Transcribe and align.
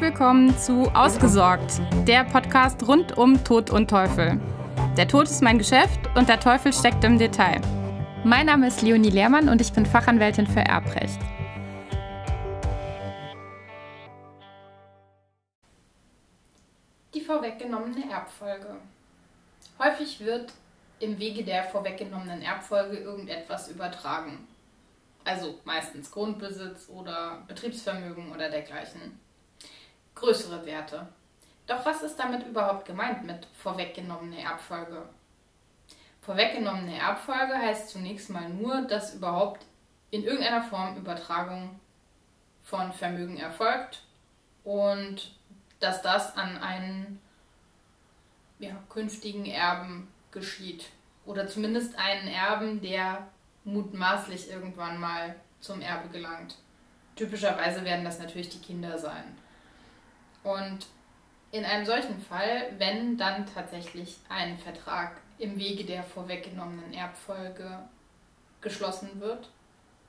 Willkommen 0.00 0.56
zu 0.56 0.84
Ausgesorgt, 0.94 1.80
der 2.06 2.22
Podcast 2.22 2.86
rund 2.86 3.18
um 3.18 3.42
Tod 3.42 3.70
und 3.70 3.90
Teufel. 3.90 4.40
Der 4.96 5.08
Tod 5.08 5.24
ist 5.24 5.42
mein 5.42 5.58
Geschäft 5.58 5.98
und 6.14 6.28
der 6.28 6.38
Teufel 6.38 6.72
steckt 6.72 7.02
im 7.02 7.18
Detail. 7.18 7.60
Mein 8.22 8.46
Name 8.46 8.68
ist 8.68 8.80
Leonie 8.82 9.10
Lehrmann 9.10 9.48
und 9.48 9.60
ich 9.60 9.72
bin 9.72 9.84
Fachanwältin 9.84 10.46
für 10.46 10.60
Erbrecht. 10.60 11.18
Die 17.12 17.20
vorweggenommene 17.20 18.08
Erbfolge. 18.08 18.76
Häufig 19.80 20.20
wird 20.20 20.52
im 21.00 21.18
Wege 21.18 21.42
der 21.42 21.64
vorweggenommenen 21.64 22.42
Erbfolge 22.42 22.98
irgendetwas 22.98 23.68
übertragen. 23.68 24.46
Also 25.24 25.58
meistens 25.64 26.08
Grundbesitz 26.12 26.88
oder 26.88 27.42
Betriebsvermögen 27.48 28.30
oder 28.30 28.48
dergleichen 28.48 29.18
größere 30.18 30.64
Werte. 30.66 31.08
Doch 31.66 31.84
was 31.84 32.02
ist 32.02 32.16
damit 32.16 32.46
überhaupt 32.46 32.86
gemeint 32.86 33.24
mit 33.24 33.46
vorweggenommene 33.62 34.42
Erbfolge? 34.42 35.02
Vorweggenommene 36.22 36.98
Erbfolge 36.98 37.54
heißt 37.54 37.90
zunächst 37.90 38.30
mal 38.30 38.48
nur, 38.48 38.82
dass 38.82 39.14
überhaupt 39.14 39.64
in 40.10 40.24
irgendeiner 40.24 40.62
Form 40.62 40.96
Übertragung 40.96 41.78
von 42.62 42.92
Vermögen 42.92 43.38
erfolgt 43.38 44.02
und 44.64 45.34
dass 45.80 46.02
das 46.02 46.36
an 46.36 46.58
einen 46.58 47.20
ja, 48.58 48.72
künftigen 48.88 49.46
Erben 49.46 50.08
geschieht. 50.32 50.90
Oder 51.24 51.46
zumindest 51.46 51.98
einen 51.98 52.28
Erben, 52.28 52.80
der 52.80 53.28
mutmaßlich 53.64 54.50
irgendwann 54.50 54.98
mal 54.98 55.34
zum 55.60 55.80
Erbe 55.80 56.08
gelangt. 56.08 56.56
Typischerweise 57.16 57.84
werden 57.84 58.04
das 58.04 58.18
natürlich 58.18 58.48
die 58.48 58.60
Kinder 58.60 58.98
sein. 58.98 59.36
Und 60.48 60.86
in 61.50 61.66
einem 61.66 61.84
solchen 61.84 62.18
Fall, 62.20 62.72
wenn 62.78 63.18
dann 63.18 63.44
tatsächlich 63.46 64.16
ein 64.30 64.56
Vertrag 64.56 65.20
im 65.38 65.58
Wege 65.58 65.84
der 65.84 66.02
vorweggenommenen 66.02 66.94
Erbfolge 66.94 67.86
geschlossen 68.62 69.20
wird, 69.20 69.50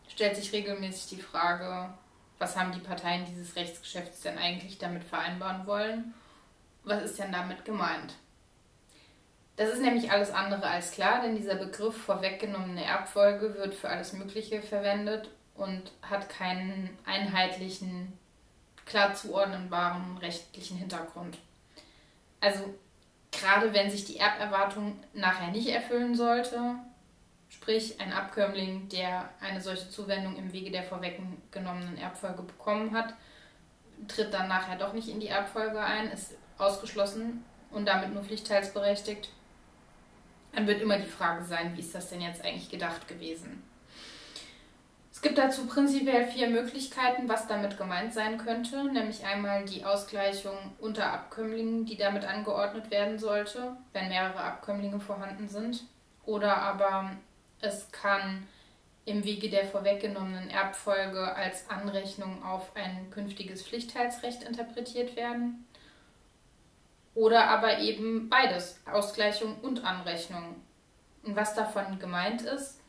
stellt 0.07 0.37
sich 0.37 0.53
regelmäßig 0.53 1.17
die 1.17 1.21
Frage, 1.21 1.93
was 2.37 2.55
haben 2.55 2.71
die 2.71 2.79
Parteien 2.79 3.25
dieses 3.25 3.57
Rechtsgeschäfts 3.57 4.21
denn 4.21 4.37
eigentlich 4.37 4.77
damit 4.77 5.03
vereinbaren 5.03 5.67
wollen? 5.67 6.13
Was 6.85 7.03
ist 7.03 7.19
denn 7.19 7.33
damit 7.33 7.65
gemeint? 7.65 8.15
Das 9.57 9.69
ist 9.73 9.81
nämlich 9.81 10.09
alles 10.09 10.31
andere 10.31 10.67
als 10.67 10.91
klar, 10.91 11.21
denn 11.21 11.35
dieser 11.35 11.55
Begriff 11.55 11.97
vorweggenommene 11.97 12.85
Erbfolge 12.85 13.55
wird 13.55 13.75
für 13.75 13.89
alles 13.89 14.13
Mögliche 14.13 14.61
verwendet 14.61 15.29
und 15.55 15.91
hat 16.01 16.29
keinen 16.29 16.97
einheitlichen 17.05 18.17
klar 18.89 19.13
zuordnenbaren 19.13 20.17
rechtlichen 20.17 20.77
Hintergrund. 20.77 21.37
Also 22.41 22.73
gerade 23.31 23.73
wenn 23.73 23.89
sich 23.89 24.05
die 24.05 24.17
Erberwartung 24.17 24.99
nachher 25.13 25.51
nicht 25.51 25.69
erfüllen 25.69 26.15
sollte, 26.15 26.75
sprich 27.49 28.01
ein 28.01 28.11
Abkömmling, 28.11 28.89
der 28.89 29.29
eine 29.39 29.61
solche 29.61 29.89
Zuwendung 29.89 30.35
im 30.35 30.51
Wege 30.51 30.71
der 30.71 30.83
vorweggenommenen 30.83 31.97
Erbfolge 31.97 32.41
bekommen 32.41 32.93
hat, 32.93 33.13
tritt 34.07 34.33
dann 34.33 34.47
nachher 34.47 34.77
doch 34.77 34.93
nicht 34.93 35.09
in 35.09 35.19
die 35.19 35.27
Erbfolge 35.27 35.79
ein, 35.79 36.11
ist 36.11 36.35
ausgeschlossen 36.57 37.45
und 37.71 37.85
damit 37.85 38.13
nur 38.13 38.23
pflichtteilsberechtigt, 38.23 39.29
dann 40.53 40.65
wird 40.65 40.81
immer 40.81 40.97
die 40.97 41.09
Frage 41.09 41.43
sein, 41.43 41.75
wie 41.75 41.81
ist 41.81 41.93
das 41.93 42.09
denn 42.09 42.21
jetzt 42.21 42.43
eigentlich 42.43 42.71
gedacht 42.71 43.07
gewesen? 43.07 43.61
Es 45.19 45.23
gibt 45.23 45.37
dazu 45.37 45.67
prinzipiell 45.67 46.27
vier 46.27 46.47
Möglichkeiten, 46.47 47.27
was 47.27 47.45
damit 47.45 47.77
gemeint 47.77 48.13
sein 48.13 48.37
könnte, 48.37 48.85
nämlich 48.85 49.25
einmal 49.25 49.65
die 49.65 49.83
Ausgleichung 49.83 50.55
unter 50.79 51.11
Abkömmlingen, 51.11 51.85
die 51.85 51.97
damit 51.97 52.23
angeordnet 52.23 52.89
werden 52.89 53.19
sollte, 53.19 53.75
wenn 53.91 54.07
mehrere 54.07 54.39
Abkömmlinge 54.39 55.01
vorhanden 55.01 55.49
sind, 55.49 55.83
oder 56.23 56.55
aber 56.61 57.11
es 57.59 57.91
kann 57.91 58.47
im 59.03 59.25
Wege 59.25 59.49
der 59.49 59.65
vorweggenommenen 59.65 60.49
Erbfolge 60.49 61.35
als 61.35 61.69
Anrechnung 61.69 62.41
auf 62.41 62.73
ein 62.77 63.09
künftiges 63.11 63.63
Pflichtteilsrecht 63.63 64.43
interpretiert 64.43 65.17
werden. 65.17 65.67
Oder 67.13 67.49
aber 67.49 67.79
eben 67.79 68.29
beides, 68.29 68.79
Ausgleichung 68.89 69.59
und 69.63 69.83
Anrechnung. 69.83 70.55
Und 71.23 71.35
was 71.35 71.55
davon 71.55 71.99
gemeint 71.99 72.43
ist, 72.43 72.79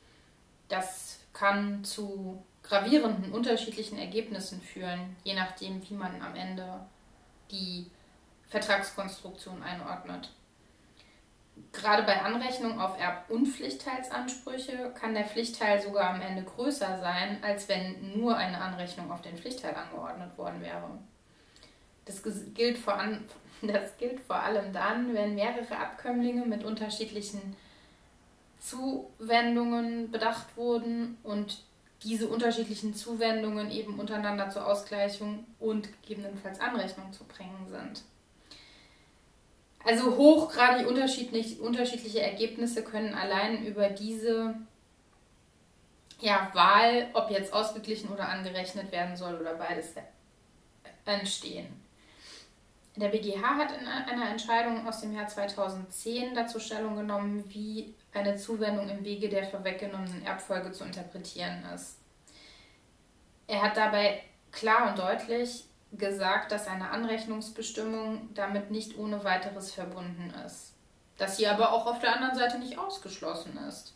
das 0.69 1.10
kann 1.33 1.85
zu 1.85 2.45
gravierenden 2.63 3.33
unterschiedlichen 3.33 3.99
Ergebnissen 3.99 4.61
führen, 4.61 5.17
je 5.25 5.35
nachdem, 5.35 5.89
wie 5.89 5.95
man 5.95 6.21
am 6.23 6.35
Ende 6.35 6.87
die 7.51 7.91
Vertragskonstruktion 8.49 9.63
einordnet. 9.63 10.31
Gerade 11.73 12.03
bei 12.03 12.21
Anrechnung 12.23 12.81
auf 12.81 12.99
Erb- 12.99 13.29
und 13.29 13.47
Pflichtteilsansprüche 13.47 14.93
kann 14.99 15.15
der 15.15 15.25
Pflichtteil 15.25 15.81
sogar 15.81 16.11
am 16.11 16.21
Ende 16.21 16.43
größer 16.43 16.99
sein, 17.01 17.39
als 17.43 17.69
wenn 17.69 18.19
nur 18.19 18.37
eine 18.37 18.61
Anrechnung 18.61 19.11
auf 19.11 19.23
den 19.23 19.37
Pflichtteil 19.37 19.75
angeordnet 19.75 20.37
worden 20.39 20.63
wäre. 20.63 20.99
Das 22.07 22.23
gilt 22.55 22.79
vor, 22.79 22.95
an, 22.95 23.25
das 23.63 23.97
gilt 23.99 24.21
vor 24.21 24.37
allem 24.37 24.73
dann, 24.73 25.15
wenn 25.15 25.35
mehrere 25.35 25.77
Abkömmlinge 25.77 26.45
mit 26.47 26.65
unterschiedlichen 26.65 27.57
Zuwendungen 28.61 30.11
bedacht 30.11 30.57
wurden 30.57 31.19
und 31.23 31.65
diese 32.03 32.29
unterschiedlichen 32.29 32.95
Zuwendungen 32.95 33.71
eben 33.71 33.99
untereinander 33.99 34.49
zur 34.51 34.67
Ausgleichung 34.67 35.45
und 35.59 35.89
gegebenenfalls 36.03 36.61
Anrechnung 36.61 37.13
zu 37.13 37.25
bringen 37.25 37.67
sind. 37.69 38.03
Also 39.85 40.17
hochgradig 40.17 40.87
unterschiedlich, 40.87 41.61
unterschiedliche 41.61 42.21
Ergebnisse 42.21 42.83
können 42.85 43.15
allein 43.15 43.65
über 43.65 43.89
diese 43.89 44.55
ja, 46.21 46.51
Wahl, 46.53 47.09
ob 47.15 47.31
jetzt 47.31 47.53
ausgeglichen 47.53 48.11
oder 48.11 48.29
angerechnet 48.29 48.93
werden 48.93 49.17
soll 49.17 49.41
oder 49.41 49.55
beides 49.55 49.95
entstehen. 51.07 51.67
Der 52.97 53.09
BGH 53.09 53.43
hat 53.43 53.73
in 53.73 53.87
einer 53.87 54.31
Entscheidung 54.31 54.87
aus 54.87 55.01
dem 55.01 55.15
Jahr 55.15 55.29
2010 55.29 56.35
dazu 56.35 56.59
Stellung 56.59 56.97
genommen, 56.97 57.45
wie 57.49 57.95
eine 58.13 58.37
Zuwendung 58.37 58.89
im 58.89 59.05
Wege 59.05 59.29
der 59.29 59.47
vorweggenommenen 59.47 60.25
Erbfolge 60.25 60.73
zu 60.73 60.85
interpretieren 60.85 61.65
ist. 61.75 61.99
Er 63.47 63.63
hat 63.63 63.77
dabei 63.77 64.23
klar 64.51 64.89
und 64.89 64.99
deutlich 64.99 65.65
gesagt, 65.93 66.53
dass 66.53 66.67
eine 66.67 66.91
Anrechnungsbestimmung 66.91 68.31
damit 68.35 68.71
nicht 68.71 68.99
ohne 68.99 69.23
weiteres 69.25 69.73
verbunden 69.73 70.33
ist, 70.45 70.75
dass 71.17 71.37
sie 71.37 71.47
aber 71.47 71.73
auch 71.73 71.87
auf 71.87 72.01
der 72.01 72.15
anderen 72.15 72.37
Seite 72.37 72.59
nicht 72.59 72.79
ausgeschlossen 72.79 73.59
ist. 73.69 73.95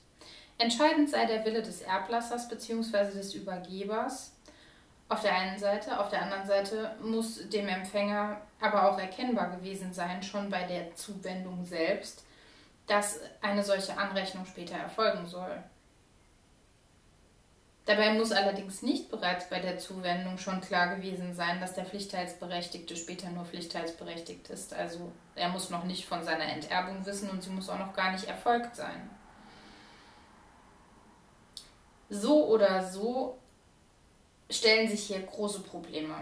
Entscheidend 0.58 1.10
sei 1.10 1.26
der 1.26 1.44
Wille 1.44 1.62
des 1.62 1.82
Erblassers 1.82 2.48
bzw. 2.48 3.12
des 3.12 3.34
Übergebers 3.34 4.33
auf 5.14 5.22
der 5.22 5.34
einen 5.34 5.58
Seite, 5.58 5.98
auf 5.98 6.08
der 6.08 6.22
anderen 6.22 6.46
Seite 6.46 6.96
muss 7.00 7.48
dem 7.48 7.68
Empfänger 7.68 8.40
aber 8.60 8.90
auch 8.90 8.98
erkennbar 8.98 9.50
gewesen 9.56 9.92
sein, 9.92 10.22
schon 10.22 10.50
bei 10.50 10.64
der 10.64 10.94
Zuwendung 10.96 11.64
selbst, 11.64 12.24
dass 12.88 13.20
eine 13.40 13.62
solche 13.62 13.96
Anrechnung 13.96 14.44
später 14.44 14.76
erfolgen 14.76 15.26
soll. 15.26 15.62
Dabei 17.86 18.14
muss 18.14 18.32
allerdings 18.32 18.82
nicht 18.82 19.10
bereits 19.10 19.48
bei 19.50 19.60
der 19.60 19.78
Zuwendung 19.78 20.38
schon 20.38 20.60
klar 20.60 20.96
gewesen 20.96 21.34
sein, 21.34 21.60
dass 21.60 21.74
der 21.74 21.84
Pflichtteilsberechtigte 21.84 22.96
später 22.96 23.28
nur 23.28 23.44
pflichtteilsberechtigt 23.44 24.48
ist. 24.48 24.74
Also 24.74 25.12
er 25.36 25.50
muss 25.50 25.70
noch 25.70 25.84
nicht 25.84 26.06
von 26.06 26.24
seiner 26.24 26.46
Enterbung 26.46 27.04
wissen 27.06 27.30
und 27.30 27.42
sie 27.42 27.50
muss 27.50 27.68
auch 27.68 27.78
noch 27.78 27.94
gar 27.94 28.12
nicht 28.12 28.24
erfolgt 28.24 28.74
sein. 28.74 29.10
So 32.08 32.46
oder 32.46 32.82
so 32.82 33.38
stellen 34.54 34.88
sich 34.88 35.04
hier 35.04 35.20
große 35.20 35.60
Probleme. 35.60 36.14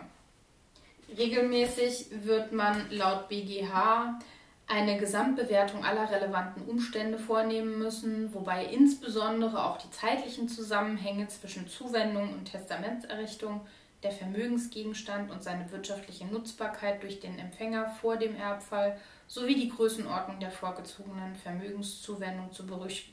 Regelmäßig 1.17 2.06
wird 2.25 2.52
man 2.52 2.90
laut 2.90 3.29
BGH 3.29 4.19
eine 4.67 4.99
Gesamtbewertung 4.99 5.84
aller 5.84 6.11
relevanten 6.11 6.64
Umstände 6.64 7.19
vornehmen 7.19 7.79
müssen, 7.79 8.32
wobei 8.32 8.64
insbesondere 8.64 9.64
auch 9.64 9.76
die 9.76 9.90
zeitlichen 9.90 10.49
Zusammenhänge 10.49 11.29
zwischen 11.29 11.69
Zuwendung 11.69 12.32
und 12.32 12.50
Testamentserrichtung, 12.50 13.61
der 14.02 14.12
Vermögensgegenstand 14.12 15.31
und 15.31 15.44
seine 15.44 15.70
wirtschaftliche 15.70 16.26
Nutzbarkeit 16.26 17.02
durch 17.02 17.20
den 17.20 17.38
Empfänger 17.38 17.94
vor 18.00 18.17
dem 18.17 18.34
Erbfall 18.34 18.99
sowie 19.29 19.55
die 19.55 19.69
Größenordnung 19.69 20.40
der 20.40 20.50
vorgezogenen 20.50 21.37
Vermögenszuwendung 21.37 22.50
zu 22.52 22.67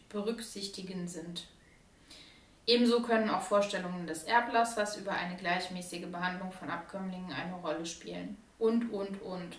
berücksichtigen 0.10 1.07
sind. 1.07 1.45
Ebenso 2.65 3.01
können 3.01 3.29
auch 3.29 3.41
Vorstellungen 3.41 4.06
des 4.06 4.23
Erblassers 4.23 4.97
über 4.97 5.11
eine 5.11 5.35
gleichmäßige 5.38 6.07
Behandlung 6.11 6.51
von 6.51 6.69
Abkömmlingen 6.69 7.31
eine 7.31 7.56
Rolle 7.56 7.85
spielen. 7.85 8.38
Und, 8.59 8.91
und, 8.91 9.21
und. 9.21 9.57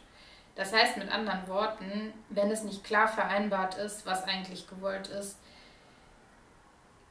Das 0.54 0.72
heißt 0.72 0.96
mit 0.96 1.10
anderen 1.10 1.48
Worten, 1.48 2.12
wenn 2.28 2.50
es 2.50 2.64
nicht 2.64 2.84
klar 2.84 3.08
vereinbart 3.08 3.76
ist, 3.76 4.06
was 4.06 4.24
eigentlich 4.24 4.68
gewollt 4.68 5.08
ist, 5.08 5.38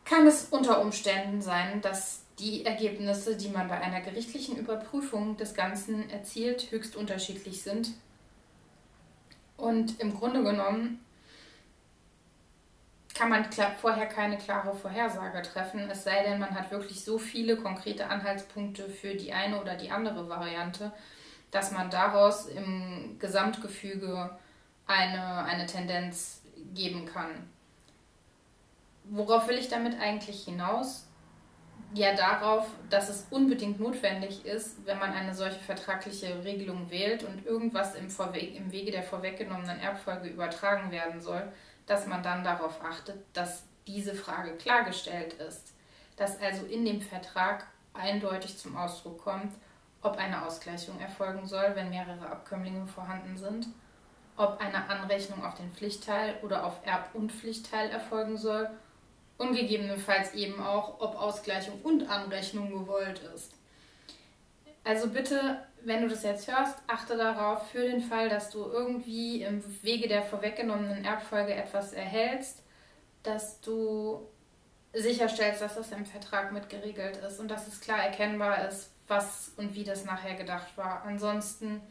kann 0.06 0.25
es 0.25 0.45
unter 0.45 0.81
Umständen 0.81 1.41
sein, 1.41 1.81
dass 1.81 2.24
die 2.39 2.65
Ergebnisse, 2.65 3.36
die 3.36 3.50
man 3.50 3.68
bei 3.68 3.80
einer 3.80 4.01
gerichtlichen 4.01 4.56
Überprüfung 4.56 5.38
des 5.38 5.53
Ganzen 5.53 6.09
erzielt, 6.09 6.71
höchst 6.71 6.95
unterschiedlich 6.95 7.62
sind. 7.62 7.91
Und 9.57 10.00
im 10.00 10.15
Grunde 10.15 10.41
genommen 10.41 11.03
kann 13.19 13.30
man 13.30 13.45
vorher 13.81 14.06
keine 14.06 14.38
klare 14.38 14.74
Vorhersage 14.74 15.42
treffen, 15.42 15.89
es 15.92 16.06
sei 16.06 16.24
denn, 16.24 16.39
man 16.39 16.56
hat 16.56 16.71
wirklich 16.71 17.04
so 17.04 17.18
viele 17.18 17.57
konkrete 17.57 18.07
Anhaltspunkte 18.07 18.88
für 18.88 19.13
die 19.13 19.33
eine 19.33 19.60
oder 19.60 19.75
die 19.75 19.92
andere 19.92 20.30
Variante, 20.30 20.94
dass 21.51 21.74
man 21.74 21.89
daraus 21.89 22.45
im 22.45 23.18
Gesamtgefüge 23.19 24.30
eine, 24.88 25.44
eine 25.44 25.66
Tendenz 25.66 26.44
geben 26.74 27.06
kann. 27.06 27.50
Worauf 29.04 29.50
will 29.50 29.57
ich 29.57 29.68
damit 29.68 30.00
eigentlich 30.00 30.45
hinaus? 30.45 31.06
Ja, 31.94 32.15
darauf, 32.15 32.68
dass 32.89 33.10
es 33.10 33.27
unbedingt 33.31 33.81
notwendig 33.81 34.45
ist, 34.45 34.86
wenn 34.86 35.00
man 35.00 35.12
eine 35.12 35.33
solche 35.33 35.60
vertragliche 35.60 36.42
Regelung 36.45 36.89
wählt 36.89 37.24
und 37.25 37.45
irgendwas 37.45 37.95
im, 37.95 38.10
Vorwe 38.10 38.39
im 38.39 38.72
Wege 38.72 38.92
der 38.92 39.04
vorweggenommenen 39.04 39.80
Erbfolge 39.80 40.30
übertragen 40.30 40.92
werden 40.92 41.19
soll, 41.19 41.51
dass 41.89 42.06
man 42.06 42.21
dann 42.21 42.44
darauf 42.44 42.83
achtet, 42.83 43.18
dass 43.33 43.63
diese 43.88 44.13
Frage 44.13 44.56
klargestellt 44.57 45.33
ist. 45.33 45.74
Dass 46.18 46.39
also 46.39 46.65
in 46.68 46.86
dem 46.86 47.01
Vertrag 47.01 47.65
eindeutig 47.94 48.59
zum 48.59 48.77
Ausdruck 48.77 49.24
kommt, 49.24 49.56
ob 50.03 50.18
eine 50.18 50.45
Ausgleichung 50.45 51.00
erfolgen 51.01 51.47
soll, 51.47 51.71
wenn 51.74 51.89
mehrere 51.89 52.30
Abkömmlinge 52.30 52.86
vorhanden 52.86 53.36
sind, 53.38 53.68
ob 54.38 54.62
eine 54.62 54.88
Anrechnung 54.88 55.44
auf 55.44 55.56
den 55.56 55.71
Pflichtteil 55.71 56.36
oder 56.44 56.63
auf 56.63 56.86
Erb- 56.86 57.15
und 57.15 57.31
Pflichtteil 57.31 57.89
erfolgen 57.89 58.38
soll 58.38 58.69
und 59.39 59.56
gegebenenfalls 59.56 60.36
eben 60.36 60.62
auch, 60.62 61.01
ob 61.01 61.15
Ausgleichung 61.19 61.81
und 61.81 62.07
Anrechnung 62.07 62.69
gewollt 62.71 63.19
ist. 63.33 63.53
Also 64.83 65.09
bitte, 65.09 65.65
wenn 65.84 66.02
du 66.02 66.10
das 66.10 66.24
jetzt 66.24 66.48
hörst, 66.52 66.78
achte 66.88 67.18
darauf 67.18 67.70
für 67.70 67.81
den 67.81 68.02
Fall, 68.02 68.30
dass 68.30 68.50
du 68.50 68.64
irgendwie 68.66 69.44
im 69.44 69.64
Wege 69.84 70.08
der 70.08 70.24
vorweggenommenen 70.24 71.06
Erbfolge 71.06 71.54
etwas 71.54 71.94
erhältst, 71.94 72.64
dass 73.24 73.62
du 73.62 74.28
sicherstellst, 74.94 75.62
dass 75.62 75.76
das 75.76 75.92
im 75.92 76.06
Vertrag 76.06 76.52
mit 76.52 76.70
geregelt 76.70 77.18
ist 77.18 77.40
und 77.40 77.50
dass 77.50 77.68
es 77.68 77.80
klar 77.80 78.00
erkennbar 78.00 78.68
ist, 78.68 78.90
was 79.08 79.52
und 79.58 79.76
wie 79.76 79.84
das 79.84 80.06
nachher 80.06 80.36
gedacht 80.36 80.78
war. 80.78 81.04
Ansonsten, 81.06 81.82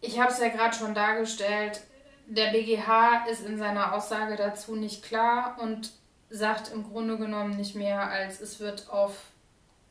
ich 0.00 0.18
habe 0.18 0.30
es 0.30 0.38
ja 0.38 0.48
gerade 0.48 0.76
schon 0.76 0.94
dargestellt, 0.94 1.82
der 2.26 2.52
BGH 2.52 3.26
ist 3.26 3.44
in 3.44 3.58
seiner 3.58 3.94
Aussage 3.94 4.36
dazu 4.36 4.76
nicht 4.76 5.02
klar 5.02 5.58
und 5.60 5.92
sagt 6.28 6.72
im 6.72 6.88
Grunde 6.88 7.18
genommen 7.18 7.56
nicht 7.56 7.74
mehr, 7.74 8.08
als 8.08 8.40
es 8.40 8.60
wird 8.60 8.88
auf 8.88 9.16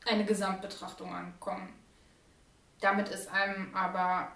eine 0.05 0.23
Gesamtbetrachtung 0.23 1.13
ankommen. 1.13 1.73
Damit 2.81 3.09
ist 3.09 3.29
einem 3.29 3.75
aber 3.75 4.31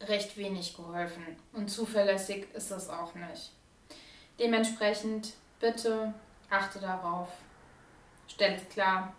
recht 0.00 0.36
wenig 0.36 0.76
geholfen 0.76 1.24
und 1.52 1.68
zuverlässig 1.68 2.46
ist 2.54 2.70
es 2.70 2.88
auch 2.88 3.14
nicht. 3.14 3.52
Dementsprechend 4.38 5.34
bitte 5.60 6.12
achte 6.50 6.80
darauf, 6.80 7.28
stell 8.28 8.54
es 8.54 8.68
klar, 8.68 9.12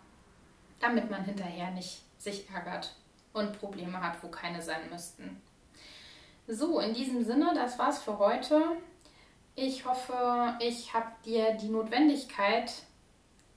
damit 0.80 1.10
man 1.10 1.24
hinterher 1.24 1.70
nicht 1.70 2.02
sich 2.18 2.48
ärgert 2.50 2.94
und 3.32 3.58
Probleme 3.58 4.00
hat, 4.00 4.22
wo 4.22 4.28
keine 4.28 4.62
sein 4.62 4.88
müssten. 4.90 5.40
So, 6.46 6.78
in 6.80 6.94
diesem 6.94 7.24
Sinne, 7.24 7.52
das 7.54 7.78
war's 7.78 8.02
für 8.02 8.18
heute. 8.18 8.60
Ich 9.54 9.84
hoffe, 9.86 10.56
ich 10.60 10.92
habe 10.92 11.10
dir 11.24 11.52
die 11.54 11.68
Notwendigkeit 11.68 12.72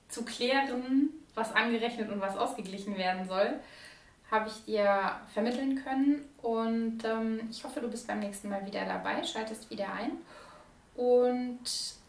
zu 0.08 0.24
klären, 0.24 1.10
was 1.34 1.54
angerechnet 1.54 2.10
und 2.10 2.20
was 2.20 2.36
ausgeglichen 2.36 2.96
werden 2.96 3.28
soll, 3.28 3.60
habe 4.30 4.48
ich 4.48 4.64
dir 4.64 5.20
vermitteln 5.32 5.82
können. 5.82 6.28
Und 6.42 7.04
ähm, 7.04 7.48
ich 7.50 7.64
hoffe, 7.64 7.80
du 7.80 7.88
bist 7.88 8.06
beim 8.06 8.20
nächsten 8.20 8.48
Mal 8.48 8.64
wieder 8.66 8.84
dabei, 8.84 9.22
schaltest 9.22 9.70
wieder 9.70 9.92
ein 9.92 10.12
und 10.94 11.60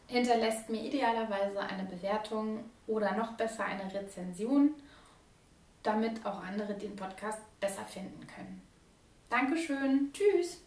hinterlässt 0.08 0.70
mir 0.70 0.82
idealerweise 0.82 1.60
eine 1.60 1.84
Bewertung 1.84 2.64
oder 2.88 3.16
noch 3.16 3.34
besser 3.34 3.66
eine 3.66 3.94
Rezension 3.94 4.74
damit 5.84 6.26
auch 6.26 6.44
andere 6.44 6.74
den 6.74 6.96
Podcast 6.96 7.40
besser 7.60 7.86
finden 7.86 8.26
können. 8.28 8.62
Dankeschön. 9.30 10.12
Tschüss. 10.14 10.62